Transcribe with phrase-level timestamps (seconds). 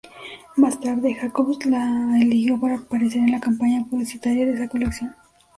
[0.55, 5.13] Más tarde, Jacobs la eligió para aparecer en la campaña publicitaria de esa colección.